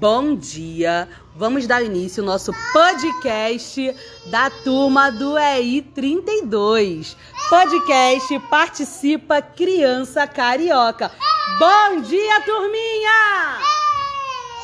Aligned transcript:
Bom 0.00 0.36
dia! 0.36 1.08
Vamos 1.34 1.66
dar 1.66 1.82
início 1.82 2.22
ao 2.22 2.26
nosso 2.28 2.52
podcast 2.72 3.92
da 4.26 4.48
turma 4.48 5.10
do 5.10 5.36
EI 5.36 5.82
32. 5.82 7.16
Podcast 7.50 8.38
Participa 8.48 9.42
Criança 9.42 10.24
Carioca. 10.24 11.10
Bom 11.58 12.00
dia, 12.02 12.40
turminha! 12.42 13.58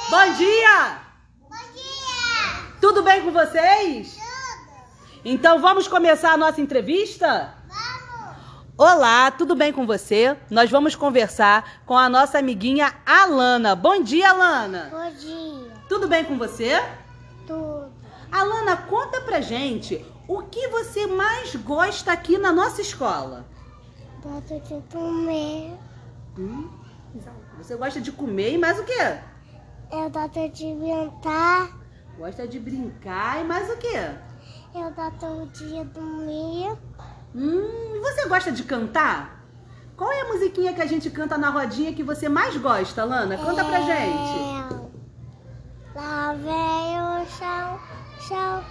Bom 0.08 0.32
dia! 0.34 0.98
Bom 1.40 1.72
dia! 1.74 2.60
Tudo 2.80 3.02
bem 3.02 3.22
com 3.22 3.32
vocês? 3.32 4.16
Então 5.24 5.60
vamos 5.60 5.88
começar 5.88 6.30
a 6.30 6.36
nossa 6.36 6.60
entrevista? 6.60 7.52
Olá, 8.76 9.30
tudo 9.30 9.54
bem 9.54 9.72
com 9.72 9.86
você? 9.86 10.36
Nós 10.50 10.68
vamos 10.68 10.96
conversar 10.96 11.84
com 11.86 11.96
a 11.96 12.08
nossa 12.08 12.40
amiguinha 12.40 12.92
Alana. 13.06 13.76
Bom 13.76 14.02
dia, 14.02 14.30
Alana! 14.30 14.88
Bom 14.90 15.10
dia! 15.16 15.72
Tudo 15.88 16.08
bem 16.08 16.24
com 16.24 16.36
você? 16.36 16.82
Tudo! 17.46 17.88
Alana, 18.32 18.76
conta 18.76 19.20
pra 19.20 19.40
gente 19.40 20.04
o 20.26 20.42
que 20.42 20.66
você 20.66 21.06
mais 21.06 21.54
gosta 21.54 22.10
aqui 22.10 22.36
na 22.36 22.50
nossa 22.50 22.80
escola. 22.80 23.44
Gosto 24.20 24.58
de 24.58 24.82
comer. 24.92 25.78
Hum, 26.36 26.68
você 27.56 27.76
gosta 27.76 28.00
de 28.00 28.10
comer 28.10 28.54
e 28.54 28.58
mais 28.58 28.76
o 28.76 28.82
quê? 28.82 29.18
Eu 29.92 30.10
gosto 30.10 30.48
de 30.48 30.74
brincar. 30.74 31.78
Gosta 32.18 32.48
de 32.48 32.58
brincar 32.58 33.40
e 33.40 33.44
mais 33.44 33.70
o 33.70 33.76
quê? 33.76 34.10
Eu 34.74 34.90
gosto 34.90 35.46
de 35.52 35.84
dormir. 35.84 36.76
Hum, 37.34 37.96
e 37.96 38.00
você 38.00 38.28
gosta 38.28 38.52
de 38.52 38.62
cantar? 38.62 39.44
Qual 39.96 40.12
é 40.12 40.20
a 40.20 40.28
musiquinha 40.32 40.72
que 40.72 40.80
a 40.80 40.86
gente 40.86 41.10
canta 41.10 41.36
na 41.36 41.50
rodinha 41.50 41.92
que 41.92 42.02
você 42.02 42.28
mais 42.28 42.56
gosta, 42.56 43.02
Alana? 43.02 43.36
Conta 43.36 43.64
pra 43.64 43.80
gente. 43.80 44.38
É... 44.38 45.98
Lá 45.98 46.32
vem 46.34 47.00
o 47.00 47.26
chão, 47.26 47.80
chão, 48.20 48.64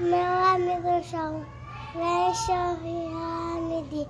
meu 0.00 0.18
amigo 0.18 1.02
chão. 1.04 1.46
Vem 1.94 2.34
sorrir, 2.34 3.62
me 3.62 3.82
de 3.88 4.06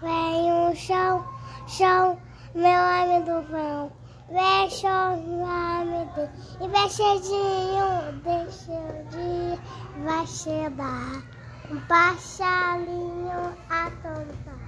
Vem 0.00 0.52
o 0.52 0.74
chão, 0.76 1.24
chão, 1.66 2.18
meu 2.54 2.80
amigo 2.80 3.42
vão. 3.50 3.92
Vem 4.28 4.70
sorrir, 4.70 5.84
me 5.84 6.06
de 6.14 6.64
E 6.64 6.68
vem 6.68 6.88
cedinho, 6.88 8.20
deixa 8.22 9.02
dia, 9.10 9.58
vai 10.04 10.26
chegar. 10.26 11.37
Um 11.70 11.78
passarinho 11.80 13.54
a 13.68 13.90
cantar. 14.02 14.58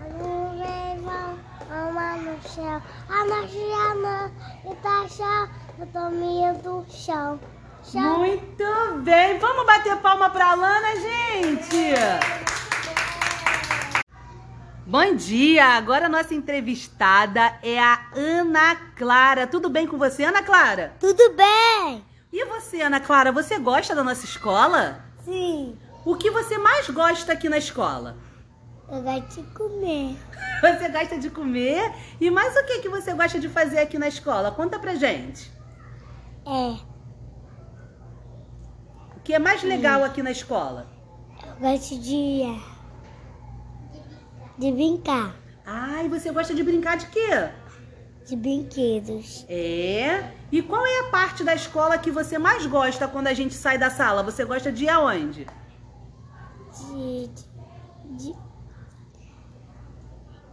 A 0.00 0.04
nuvem 0.16 1.00
vão, 1.02 1.36
ama 1.68 2.16
no 2.18 2.40
céu. 2.48 2.80
A 3.08 3.24
magia 3.24 3.94
não, 3.96 4.30
e 4.70 4.74
tá 4.76 5.08
chão, 5.08 5.48
eu 5.80 5.86
tô 5.88 6.08
meio 6.10 6.54
do 6.62 6.86
chão. 6.88 7.40
Chão. 7.82 8.18
Muito 8.18 8.64
bem! 9.02 9.40
Vamos 9.40 9.66
bater 9.66 9.96
palma 9.96 10.30
pra 10.30 10.52
Alana, 10.52 10.94
gente! 11.00 11.94
Bom 14.86 15.16
dia! 15.16 15.66
Agora 15.66 16.06
a 16.06 16.08
nossa 16.08 16.32
entrevistada 16.32 17.58
é 17.60 17.80
a 17.80 18.06
Ana 18.14 18.76
Clara. 18.94 19.48
Tudo 19.48 19.68
bem 19.68 19.84
com 19.84 19.98
você, 19.98 20.22
Ana 20.22 20.44
Clara? 20.44 20.92
Tudo 21.00 21.34
bem? 21.34 22.04
E 22.32 22.44
você, 22.44 22.82
Ana 22.82 23.00
Clara, 23.00 23.32
você 23.32 23.58
gosta 23.58 23.96
da 23.96 24.04
nossa 24.04 24.24
escola? 24.24 25.04
Sim. 25.24 25.76
O 26.04 26.16
que 26.16 26.30
você 26.30 26.56
mais 26.58 26.88
gosta 26.88 27.32
aqui 27.32 27.48
na 27.48 27.58
escola? 27.58 28.16
Eu 28.90 29.02
gosto 29.02 29.42
de 29.42 29.50
comer. 29.52 30.16
Você 30.60 30.88
gosta 30.88 31.16
de 31.18 31.30
comer? 31.30 31.92
E 32.20 32.28
mais 32.30 32.54
o 32.56 32.64
que, 32.66 32.80
que 32.80 32.88
você 32.88 33.14
gosta 33.14 33.38
de 33.40 33.48
fazer 33.48 33.78
aqui 33.78 33.96
na 33.98 34.08
escola? 34.08 34.50
Conta 34.50 34.78
pra 34.78 34.94
gente. 34.94 35.50
É, 36.44 36.76
O 39.16 39.20
que 39.22 39.32
é 39.32 39.38
mais 39.38 39.62
legal 39.62 40.02
aqui 40.04 40.22
na 40.22 40.30
escola? 40.32 40.86
eu 41.46 41.54
gosto 41.60 41.98
de. 41.98 42.42
de 44.58 44.72
brincar. 44.72 45.34
Ah, 45.64 46.02
e 46.02 46.08
você 46.08 46.30
gosta 46.32 46.52
de 46.52 46.62
brincar 46.62 46.96
de 46.98 47.06
quê? 47.06 47.48
De 48.26 48.36
brinquedos. 48.36 49.46
É. 49.48 50.30
E 50.52 50.60
qual 50.62 50.84
é 50.84 51.00
a 51.00 51.10
parte 51.10 51.42
da 51.44 51.54
escola 51.54 51.96
que 51.96 52.10
você 52.10 52.38
mais 52.38 52.66
gosta 52.66 53.06
quando 53.08 53.28
a 53.28 53.34
gente 53.34 53.54
sai 53.54 53.78
da 53.78 53.88
sala? 53.88 54.22
Você 54.24 54.44
gosta 54.44 54.70
de 54.70 54.84
ir 54.84 54.88
aonde? 54.90 55.46
De. 56.90 57.30
de. 58.16 58.34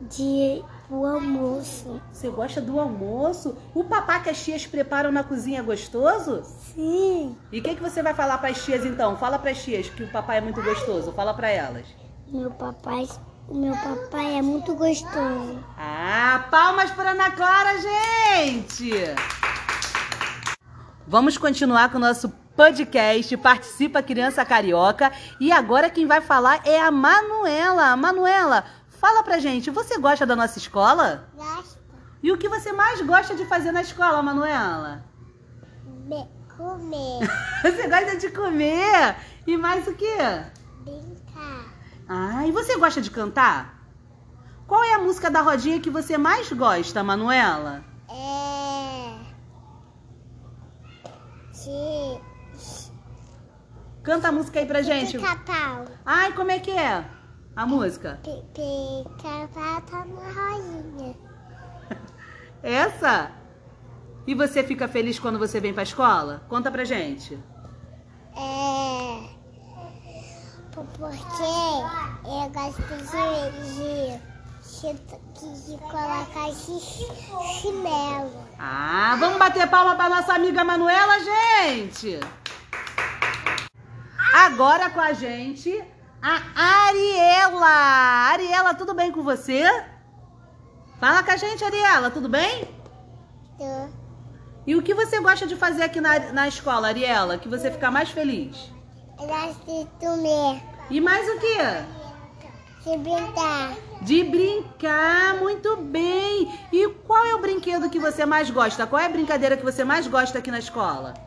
de. 0.02 0.64
o 0.90 1.06
almoço. 1.06 2.02
Você 2.12 2.30
gosta 2.30 2.62
do 2.62 2.80
almoço? 2.80 3.58
O 3.74 3.84
papá 3.84 4.20
que 4.20 4.30
as 4.30 4.44
tias 4.44 4.66
preparam 4.66 5.12
na 5.12 5.24
cozinha 5.24 5.60
é 5.60 5.64
gostoso? 5.64 6.44
Sim. 6.44 7.36
E 7.52 7.60
o 7.60 7.64
que, 7.64 7.76
que 7.76 7.82
você 7.82 8.04
vai 8.04 8.14
falar 8.14 8.38
para 8.38 8.50
as 8.50 8.64
tias 8.64 8.86
então? 8.86 9.18
Fala 9.18 9.40
para 9.40 9.52
as 9.52 9.64
tias 9.64 9.90
que 9.90 10.04
o 10.04 10.12
papai 10.12 10.38
é 10.38 10.42
muito 10.42 10.62
gostoso. 10.62 11.12
Fala 11.12 11.34
para 11.34 11.50
elas. 11.50 11.88
Meu 12.28 12.52
papai. 12.52 13.08
Meu 13.50 13.74
papai 13.74 14.36
é 14.36 14.42
muito 14.42 14.76
gostoso. 14.76 15.64
Ah, 15.78 16.48
palmas 16.52 16.92
para 16.92 17.12
Ana 17.12 17.32
Clara, 17.32 17.76
gente! 17.80 18.92
Vamos 21.08 21.38
continuar 21.38 21.90
com 21.90 21.98
o 21.98 22.02
nosso 22.02 22.30
podcast 22.58 23.38
Participa 23.38 24.02
Criança 24.02 24.44
Carioca. 24.44 25.12
E 25.40 25.52
agora 25.52 25.92
quem 25.92 26.08
vai 26.08 26.20
falar 26.20 26.60
é 26.66 26.82
a 26.82 26.90
Manuela. 26.90 27.96
Manuela, 27.96 28.66
fala 28.90 29.24
pra 29.24 29.38
gente, 29.38 29.70
você 29.70 30.00
gosta 30.00 30.26
da 30.26 30.36
nossa 30.36 30.58
escola? 30.58 31.30
Gosta 31.36 31.80
E 32.22 32.32
o 32.32 32.38
que 32.38 32.50
você 32.50 32.74
mais 32.74 33.00
gosta 33.02 33.36
de 33.36 33.46
fazer 33.46 33.72
na 33.72 33.82
escola, 33.82 34.24
Manuela? 34.24 35.06
de 36.10 36.28
comer. 36.58 37.30
Você 37.62 37.88
gosta 37.88 38.18
de 38.18 38.32
comer? 38.32 39.16
E 39.46 39.56
mais 39.58 39.86
o 39.88 39.94
quê? 39.94 40.18
brincar. 40.82 41.66
Ah, 42.08 42.48
e 42.48 42.52
você 42.52 42.78
gosta 42.78 43.02
de 43.02 43.12
cantar? 43.12 43.78
Qual 44.66 44.84
é 44.84 44.94
a 44.94 45.00
música 45.00 45.30
da 45.30 45.42
rodinha 45.42 45.80
que 45.80 45.90
você 45.90 46.18
mais 46.18 46.52
gosta, 46.52 47.04
Manuela? 47.04 47.84
É. 48.10 49.14
De. 51.54 52.27
Canta 54.08 54.30
a 54.30 54.32
música 54.32 54.58
aí 54.62 54.66
pra 54.66 54.82
gente. 54.82 55.18
Pica-pau. 55.18 55.84
Ai, 56.06 56.32
como 56.32 56.50
é 56.50 56.60
que 56.60 56.72
é 56.72 57.04
a 57.54 57.66
música? 57.66 58.22
Pica-pau 58.24 59.82
tá 59.82 60.06
na 60.06 60.32
rosinha. 60.32 61.14
Essa? 62.64 63.32
E 64.26 64.34
você 64.34 64.64
fica 64.64 64.88
feliz 64.88 65.20
quando 65.20 65.38
você 65.38 65.60
vem 65.60 65.74
pra 65.74 65.84
escola? 65.84 66.42
Conta 66.48 66.72
pra 66.72 66.86
gente. 66.86 67.38
É. 68.34 69.28
Porque 70.72 71.02
eu 71.02 72.50
gosto 72.54 72.82
de. 73.04 73.52
de, 73.76 74.94
de, 75.34 75.72
de 75.72 75.78
colocar 75.80 76.50
chinelo. 77.60 78.48
Ah, 78.58 79.18
vamos 79.20 79.38
bater 79.38 79.70
palma 79.70 79.96
pra 79.96 80.08
nossa 80.08 80.34
amiga 80.34 80.64
Manuela, 80.64 81.20
gente! 81.20 82.22
Agora 84.38 84.92
com 84.92 85.02
a 85.02 85.14
gente, 85.14 85.84
a 86.22 86.40
Ariela. 86.86 87.66
Ariela, 88.34 88.76
tudo 88.76 88.94
bem 88.94 89.12
com 89.12 89.24
você? 89.24 89.64
Fala 91.00 91.24
com 91.24 91.32
a 91.32 91.38
gente, 91.38 91.64
Ariela, 91.64 92.12
tudo 92.12 92.30
bem? 92.30 92.66
Tô. 93.58 93.90
E 94.68 94.76
o 94.76 94.84
que 94.84 94.94
você 94.94 95.20
gosta 95.20 95.48
de 95.48 95.56
fazer 95.56 95.82
aqui 95.82 96.00
na, 96.00 96.20
na 96.34 96.48
escola, 96.48 96.88
Ariela? 96.88 97.40
Que 97.40 97.50
você 97.50 97.72
fica 97.72 97.90
mais 97.90 98.12
feliz? 98.12 98.72
Eu 99.20 99.26
gosto 99.26 99.66
de 99.66 100.06
comer. 100.06 100.62
E 100.92 101.02
mais 101.02 101.28
o 101.28 101.40
quê? 101.40 101.58
De 102.84 102.98
brincar. 103.00 103.76
De 104.04 104.24
brincar, 104.24 105.34
muito 105.38 105.78
bem. 105.78 106.54
E 106.72 106.88
qual 107.08 107.26
é 107.26 107.34
o 107.34 107.42
brinquedo 107.42 107.90
que 107.90 107.98
você 107.98 108.24
mais 108.24 108.52
gosta? 108.52 108.86
Qual 108.86 109.02
é 109.02 109.08
a 109.08 109.10
brincadeira 109.10 109.58
que 109.58 109.66
você 109.66 109.84
mais 109.84 110.06
gosta 110.06 110.38
aqui 110.38 110.52
na 110.52 110.60
escola? 110.60 111.27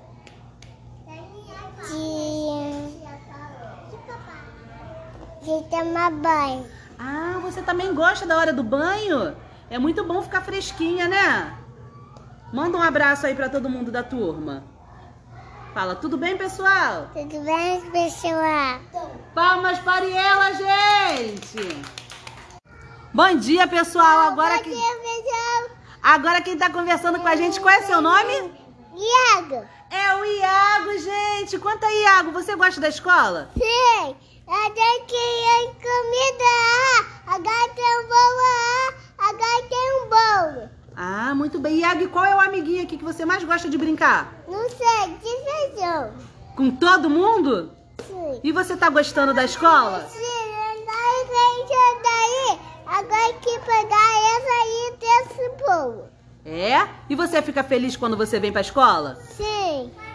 De 5.51 5.65
tomar 5.69 6.13
banho. 6.13 6.65
Ah, 6.97 7.41
você 7.43 7.61
também 7.61 7.93
gosta 7.93 8.25
da 8.25 8.39
hora 8.39 8.53
do 8.53 8.63
banho? 8.63 9.37
É 9.69 9.81
muito 9.81 10.05
bom 10.05 10.23
ficar 10.23 10.43
fresquinha, 10.43 11.09
né? 11.09 11.57
Manda 12.53 12.79
um 12.79 12.83
abraço 12.83 13.27
aí 13.27 13.35
pra 13.35 13.49
todo 13.49 13.69
mundo 13.69 13.91
da 13.91 14.05
turma. 14.05 14.63
Fala, 15.75 15.97
tudo 15.97 16.17
bem, 16.17 16.37
pessoal? 16.37 17.09
Tudo 17.13 17.41
bem, 17.41 17.81
pessoal? 17.91 18.79
Palmas 19.35 19.81
para 19.81 20.05
Ariela, 20.05 20.53
gente! 20.55 21.83
Bom 23.13 23.35
dia, 23.37 23.67
pessoal. 23.67 24.29
Agora 24.29 24.57
Bom 24.59 24.63
que 24.63 24.71
dia, 24.71 24.97
pessoal. 25.03 25.77
agora 26.01 26.41
quem 26.43 26.57
tá 26.57 26.71
conversando 26.71 27.19
com 27.19 27.27
a 27.27 27.35
gente, 27.35 27.61
qual 27.61 27.75
é 27.75 27.83
seu 27.83 28.01
nome? 28.01 28.53
Iago. 28.95 29.67
É 31.51 31.53
gente. 31.53 31.59
Conta 31.59 31.85
aí, 31.85 32.03
Iago, 32.03 32.31
você 32.31 32.55
gosta 32.55 32.81
da 32.81 32.89
escola? 32.89 33.51
Sim. 33.55 34.17
A 34.47 34.65
gente 34.69 35.15
ia 35.15 35.75
comida. 35.75 36.53
Agora 37.27 37.69
tem 37.75 37.99
um 37.99 38.09
bolo. 38.09 38.95
Agora 39.19 39.63
tem 39.69 39.93
um 40.01 40.09
bolo. 40.09 40.69
Ah, 40.97 41.35
muito 41.35 41.59
bem. 41.59 41.79
Iago, 41.79 42.03
e 42.03 42.09
qual 42.09 42.25
é 42.25 42.37
o 42.37 42.41
amiguinho 42.41 42.85
aqui 42.85 42.97
que 42.97 43.05
você 43.05 43.25
mais 43.25 43.43
gosta 43.43 43.69
de 43.69 43.77
brincar? 43.77 44.33
Não 44.47 44.69
sei, 44.69 45.17
que 45.21 45.75
seja. 45.75 46.13
Com 46.57 46.71
todo 46.71 47.11
mundo? 47.11 47.73
Sim. 48.07 48.41
E 48.45 48.53
você 48.53 48.77
tá 48.77 48.89
gostando 48.89 49.35
da 49.35 49.45
escola? 49.45 50.09
Sim, 50.09 50.21
vem 50.21 51.67
daí. 52.03 52.59
Agora 52.87 53.33
que 53.35 53.59
pegar 53.59 54.11
essa 54.37 54.53
aí 54.63 54.95
desse 55.01 55.51
bolo. 55.65 56.09
É? 56.45 56.89
E 57.09 57.15
você 57.15 57.43
fica 57.43 57.63
feliz 57.63 57.97
quando 57.97 58.17
você 58.17 58.39
vem 58.41 58.53
pra 58.53 58.61
escola? 58.61 59.19
Sim. 59.37 59.60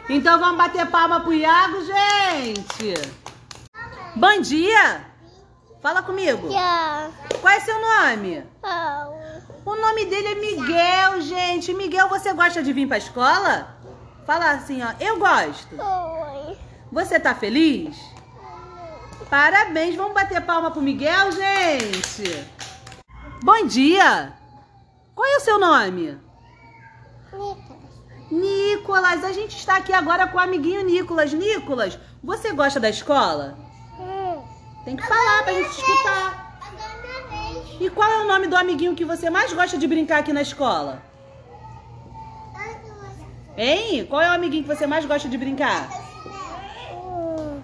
Então 0.07 0.40
vamos 0.40 0.57
bater 0.57 0.86
palma 0.92 1.19
pro 1.19 1.34
Iago, 1.34 1.78
gente! 1.84 2.94
Bom 4.16 4.40
dia! 4.40 5.04
Fala 5.81 6.04
comigo. 6.04 6.48
Qual 7.42 7.52
é 7.52 7.60
seu 7.60 7.80
nome? 7.80 8.44
O 9.66 9.75
nome 9.75 10.06
dele 10.06 10.28
é 10.28 10.36
Miguel, 10.36 11.22
gente. 11.22 11.74
Miguel, 11.74 12.07
você 12.07 12.34
gosta 12.34 12.62
de 12.62 12.72
vir 12.72 12.88
pra 12.88 13.00
escola? 13.00 13.75
Fala 14.28 14.52
assim, 14.52 14.81
ó. 14.84 14.94
Eu 15.00 15.18
gosto. 15.18 15.75
Você 16.92 17.19
tá 17.19 17.34
feliz? 17.34 17.98
Parabéns. 19.28 19.96
Vamos 19.96 20.13
bater 20.13 20.40
palma 20.42 20.69
pro 20.69 20.81
Miguel, 20.84 21.31
gente. 21.31 22.48
Bom 23.44 23.66
dia. 23.66 24.34
Qual 25.16 25.28
é 25.28 25.38
o 25.38 25.42
seu 25.42 25.60
nome? 25.60 26.25
Nicolas. 28.86 29.24
A 29.24 29.34
gente 29.34 29.58
está 29.58 29.78
aqui 29.78 29.92
agora 29.92 30.28
com 30.28 30.38
o 30.38 30.40
amiguinho 30.40 30.86
Nicolas. 30.86 31.34
Nicolas, 31.34 31.98
você 32.24 32.54
gosta 32.54 32.80
da 32.80 32.90
escola? 32.90 33.58
Hum. 34.00 34.44
Tem 34.86 34.96
que 34.96 35.06
falar 35.06 35.44
pra 35.44 35.54
gente 35.54 35.70
escutar. 35.70 36.60
Agora 36.62 37.02
minha 37.02 37.54
vez. 37.54 37.82
E 37.82 37.90
qual 37.90 38.10
é 38.10 38.22
o 38.22 38.28
nome 38.28 38.48
do 38.48 38.56
amiguinho 38.56 38.96
que 38.96 39.04
você 39.04 39.30
mais 39.30 39.52
gosta 39.52 39.78
de 39.78 39.88
brincar 39.88 40.20
aqui 40.20 40.32
na 40.32 40.44
escola? 40.44 41.02
Hein? 43.58 44.06
Qual 44.06 44.22
é 44.22 44.30
o 44.30 44.34
amiguinho 44.34 44.64
que 44.64 44.76
você 44.76 44.86
mais 44.86 45.04
gosta 45.06 45.28
de 45.28 45.38
brincar? 45.38 45.90
Hum. 46.94 47.62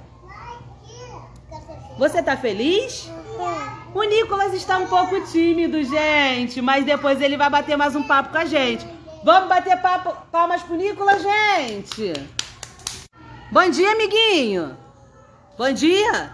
Você 2.00 2.24
tá 2.24 2.36
feliz? 2.36 3.10
Hum. 3.10 3.82
O 3.94 4.04
Nicolas 4.04 4.54
está 4.54 4.78
um 4.80 4.88
pouco 4.88 5.22
tímido, 5.26 5.84
gente, 5.84 6.62
mas 6.62 6.84
depois 6.84 7.22
ele 7.22 7.38
vai 7.38 7.50
bater 7.50 7.78
mais 7.78 7.96
um 7.96 8.02
papo 8.02 8.30
com 8.32 8.38
a 8.38 8.46
gente. 8.46 8.88
Vamos 9.24 9.50
bater 9.50 9.80
papo, 9.82 10.16
palmas 10.32 10.64
pro 10.64 10.76
Nicolas, 10.76 11.22
gente? 11.22 12.14
Bom 13.52 13.70
dia, 13.70 13.92
amiguinho. 13.92 14.76
Bom 15.56 15.72
dia. 15.72 16.34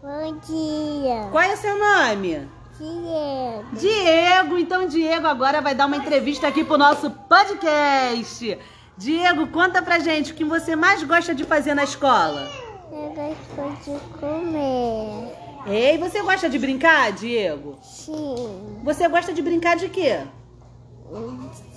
Bom 0.00 0.38
dia. 0.46 1.28
Qual 1.32 1.42
é 1.42 1.54
o 1.54 1.56
seu 1.56 1.76
nome? 1.76 2.48
Diego. 2.78 3.64
Diego. 3.72 4.58
Então, 4.58 4.86
Diego 4.86 5.26
agora 5.26 5.60
vai 5.60 5.74
dar 5.74 5.86
uma 5.86 5.96
entrevista 5.96 6.46
aqui 6.46 6.62
pro 6.62 6.78
nosso 6.78 7.10
podcast. 7.10 8.58
Diego, 8.96 9.48
conta 9.48 9.82
pra 9.82 9.98
gente 9.98 10.30
o 10.30 10.34
que 10.36 10.44
você 10.44 10.76
mais 10.76 11.02
gosta 11.02 11.34
de 11.34 11.42
fazer 11.42 11.74
na 11.74 11.82
escola. 11.82 12.48
Eu 12.92 13.12
gosto 13.56 13.90
de 13.90 14.18
comer. 14.20 15.36
Ei, 15.66 15.98
você 15.98 16.22
gosta 16.22 16.48
de 16.48 16.60
brincar, 16.60 17.10
Diego? 17.10 17.76
Sim. 17.82 18.80
Você 18.84 19.08
gosta 19.08 19.32
de 19.32 19.42
brincar 19.42 19.76
de 19.76 19.88
quê? 19.88 20.20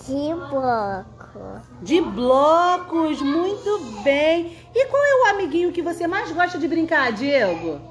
De 0.07 0.33
bloco. 0.49 1.61
De 1.81 1.99
blocos, 1.99 3.21
muito 3.21 3.79
bem. 4.03 4.57
E 4.73 4.85
qual 4.85 5.03
é 5.03 5.15
o 5.15 5.35
amiguinho 5.35 5.73
que 5.73 5.81
você 5.81 6.07
mais 6.07 6.31
gosta 6.31 6.57
de 6.57 6.65
brincar, 6.65 7.11
Diego? 7.11 7.81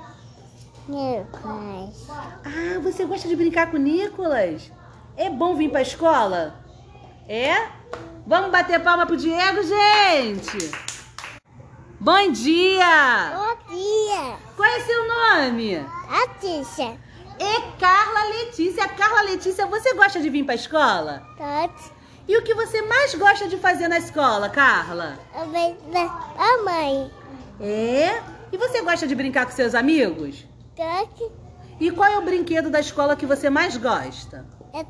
Nicolas. 0.88 2.08
Ah, 2.08 2.78
você 2.82 3.04
gosta 3.04 3.28
de 3.28 3.36
brincar 3.36 3.70
com 3.70 3.76
o 3.76 3.80
Nicolas? 3.80 4.72
É 5.14 5.28
bom 5.28 5.56
vir 5.56 5.70
pra 5.70 5.82
escola? 5.82 6.54
É? 7.28 7.68
Vamos 8.26 8.50
bater 8.50 8.82
palma 8.82 9.04
pro 9.04 9.16
Diego, 9.16 9.62
gente! 9.62 10.70
Bom 12.00 12.32
dia! 12.32 13.34
Bom 13.34 13.74
dia. 13.74 14.36
Qual 14.56 14.68
é 14.68 14.80
seu 14.80 15.06
nome? 15.06 15.84
Atisha. 16.08 16.96
É 17.38 17.60
Carla 17.78 18.24
Letícia. 18.30 18.88
Carla 18.88 19.20
Letícia, 19.22 19.66
você 19.66 19.92
gosta 19.92 20.18
de 20.18 20.30
vir 20.30 20.44
pra 20.44 20.54
escola? 20.54 21.22
Tote. 21.36 21.95
E 22.28 22.36
o 22.36 22.42
que 22.42 22.54
você 22.54 22.82
mais 22.82 23.14
gosta 23.14 23.46
de 23.46 23.56
fazer 23.56 23.86
na 23.86 23.98
escola, 23.98 24.48
Carla? 24.48 25.18
A 26.38 26.62
mãe. 26.62 27.10
É? 27.60 28.20
E 28.50 28.56
você 28.56 28.82
gosta 28.82 29.06
de 29.06 29.14
brincar 29.14 29.46
com 29.46 29.52
seus 29.52 29.74
amigos? 29.74 30.44
Tote. 30.74 31.30
E 31.78 31.90
qual 31.90 32.10
é 32.10 32.18
o 32.18 32.22
brinquedo 32.22 32.68
da 32.68 32.80
escola 32.80 33.14
que 33.14 33.26
você 33.26 33.48
mais 33.48 33.76
gosta? 33.76 34.44
É. 34.74 34.84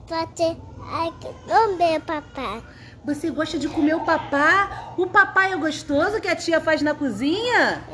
Ai, 0.89 1.13
comer 1.47 2.01
papai. 2.01 2.63
Você 3.05 3.31
gosta 3.31 3.59
de 3.59 3.69
comer 3.69 3.95
o 3.95 4.05
papá? 4.05 4.95
O 4.97 5.07
papai 5.07 5.53
é 5.53 5.57
gostoso 5.57 6.21
que 6.21 6.29
a 6.29 6.35
tia 6.35 6.61
faz 6.61 6.81
na 6.81 6.95
cozinha? 6.95 7.85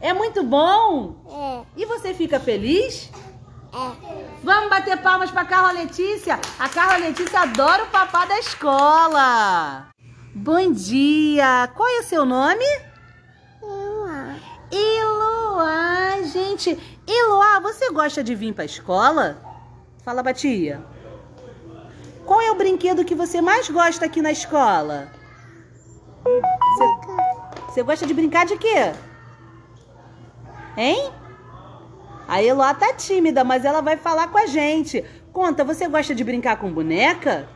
É. 0.00 0.08
É 0.10 0.14
muito 0.14 0.42
bom? 0.44 1.16
É. 1.28 1.62
E 1.76 1.84
você 1.84 2.14
fica 2.14 2.38
feliz? 2.38 3.10
É. 3.74 4.25
Vamos 4.42 4.70
bater 4.70 4.96
palmas 5.02 5.30
pra 5.30 5.44
Carla 5.44 5.72
Letícia. 5.72 6.38
A 6.58 6.68
Carla 6.68 6.96
Letícia 6.98 7.40
adora 7.40 7.84
o 7.84 7.88
papá 7.88 8.26
da 8.26 8.38
escola. 8.38 9.88
Bom 10.34 10.72
dia. 10.72 11.68
Qual 11.74 11.88
é 11.88 12.00
o 12.00 12.04
seu 12.04 12.24
nome? 12.24 12.64
Uma. 13.62 14.36
Eloá, 14.70 16.22
gente. 16.22 16.78
Eloá, 17.06 17.60
você 17.60 17.90
gosta 17.90 18.22
de 18.22 18.34
vir 18.34 18.52
pra 18.52 18.64
escola? 18.64 19.42
Fala 20.04 20.22
pra 20.22 20.34
tia. 20.34 20.84
Qual 22.24 22.40
é 22.40 22.50
o 22.50 22.56
brinquedo 22.56 23.04
que 23.04 23.14
você 23.14 23.40
mais 23.40 23.68
gosta 23.68 24.04
aqui 24.04 24.20
na 24.20 24.32
escola? 24.32 25.08
Você, 26.24 26.84
você 27.68 27.82
gosta 27.82 28.06
de 28.06 28.14
brincar 28.14 28.46
de 28.46 28.56
quê? 28.58 28.92
Hein? 30.76 31.10
A 32.28 32.42
Eloá 32.42 32.74
tá 32.74 32.92
tímida, 32.92 33.44
mas 33.44 33.64
ela 33.64 33.80
vai 33.80 33.96
falar 33.96 34.28
com 34.28 34.38
a 34.38 34.46
gente. 34.46 35.04
Conta, 35.32 35.62
você 35.62 35.86
gosta 35.86 36.14
de 36.14 36.24
brincar 36.24 36.56
com 36.56 36.72
boneca? 36.72 37.48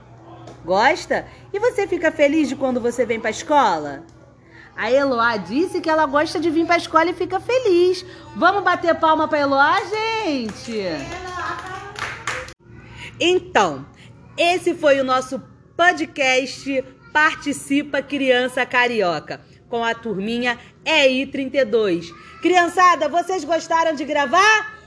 Gosta? 0.65 1.27
E 1.53 1.59
você 1.59 1.87
fica 1.87 2.13
feliz 2.13 2.49
de 2.49 2.55
quando 2.55 2.81
você 2.81 3.05
vem 3.05 3.19
pra 3.19 3.31
escola? 3.31 4.05
A 4.77 4.91
Eloá 4.91 5.37
disse 5.37 5.81
que 5.81 5.91
ela 5.91 6.07
gosta 6.07 6.39
de 6.39 6.51
vir 6.51 6.67
pra 6.67 6.77
escola 6.77 7.11
e 7.11 7.15
fica 7.15 7.41
feliz. 7.41 8.05
Vamos 8.37 8.63
bater 8.63 8.95
palma 8.95 9.27
pra 9.27 9.41
Eloá, 9.41 9.79
gente? 9.85 10.85
Então, 13.19 13.85
esse 14.37 14.75
foi 14.75 15.01
o 15.01 15.05
nosso 15.05 15.43
podcast 15.77 16.85
Participa 17.13 18.01
Criança 18.01 18.65
Carioca 18.65 19.41
com 19.71 19.83
a 19.83 19.95
turminha 19.95 20.59
EI32. 20.85 22.07
Criançada, 22.43 23.09
vocês 23.09 23.45
gostaram 23.45 23.95
de 23.95 24.05
gravar? 24.05 24.81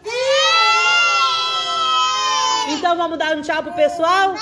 Então 2.69 2.95
vamos 2.97 3.17
dar 3.17 3.35
um 3.35 3.41
tchau 3.41 3.63
pro 3.63 3.73
pessoal? 3.73 4.35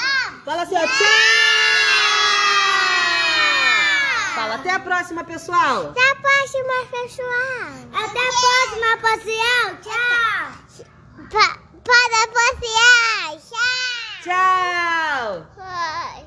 Fala 0.43 0.63
assim, 0.63 0.75
ó, 0.75 0.81
tchau! 0.81 1.51
Fala 4.35 4.55
até 4.55 4.71
a 4.71 4.79
próxima, 4.79 5.23
pessoal! 5.23 5.91
Até 5.91 6.11
a 6.11 6.15
próxima, 6.15 6.73
pessoal. 6.89 7.69
Até 7.93 8.19
a 8.19 8.31
próxima, 8.41 8.97
pessoal. 8.97 9.77
Tchau. 9.81 10.61
Pa 11.29 11.59
para 11.83 12.27
passear. 12.33 13.39
Tchau. 14.23 15.47
Tchau! 15.55 16.20